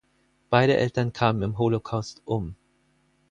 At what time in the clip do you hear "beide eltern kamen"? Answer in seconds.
0.49-1.43